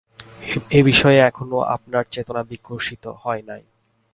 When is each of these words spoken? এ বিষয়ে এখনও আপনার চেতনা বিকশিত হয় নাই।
এ 0.71 0.79
বিষয়ে 0.83 1.19
এখনও 1.21 1.59
আপনার 1.75 2.03
চেতনা 2.05 2.41
বিকশিত 2.43 3.03
হয় 3.23 3.43
নাই। 3.49 3.63